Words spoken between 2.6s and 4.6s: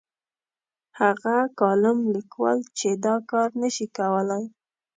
چې دا کار نه شي کولای.